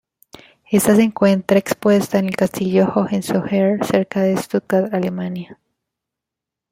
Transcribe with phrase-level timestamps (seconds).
[0.71, 5.59] Esta se encuentra expuesta en el Castillo Hohenzollern cerca de Stuttgart, Alemania.